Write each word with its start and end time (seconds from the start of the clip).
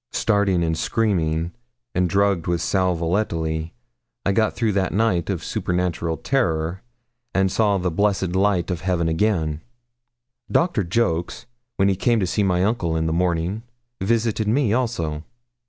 Starting 0.13 0.63
and 0.63 0.79
screaming, 0.79 1.51
and 1.93 2.09
drugged 2.09 2.47
with 2.47 2.59
sal 2.59 2.95
volatile, 2.95 3.69
I 4.25 4.31
got 4.31 4.55
through 4.55 4.71
that 4.71 4.91
night 4.91 5.29
of 5.29 5.43
supernatural 5.43 6.17
terror, 6.17 6.81
and 7.35 7.51
saw 7.51 7.77
the 7.77 7.91
blessed 7.91 8.35
light 8.35 8.71
of 8.71 8.81
heaven 8.81 9.07
again. 9.07 9.61
Doctor 10.51 10.83
Jolks, 10.83 11.45
when 11.75 11.87
he 11.87 11.95
came 11.95 12.19
to 12.19 12.25
see 12.25 12.41
my 12.41 12.63
uncle 12.63 12.95
in 12.95 13.05
the 13.05 13.13
morning, 13.13 13.61
visited 13.99 14.47
me 14.47 14.73
also. 14.73 15.23